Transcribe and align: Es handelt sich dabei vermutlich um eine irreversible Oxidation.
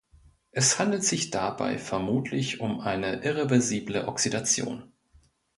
Es 0.49 0.79
handelt 0.79 1.03
sich 1.03 1.29
dabei 1.29 1.77
vermutlich 1.77 2.59
um 2.59 2.79
eine 2.79 3.21
irreversible 3.23 4.07
Oxidation. 4.07 4.91